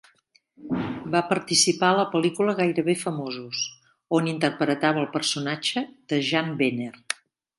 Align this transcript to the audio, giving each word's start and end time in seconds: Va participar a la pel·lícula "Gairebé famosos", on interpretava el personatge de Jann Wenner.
Va 1.15 1.19
participar 1.31 1.89
a 1.89 1.97
la 1.99 2.05
pel·lícula 2.13 2.55
"Gairebé 2.61 2.95
famosos", 3.03 3.61
on 4.21 4.31
interpretava 4.33 5.03
el 5.05 5.07
personatge 5.19 5.87
de 6.15 6.23
Jann 6.31 6.53
Wenner. 6.63 6.93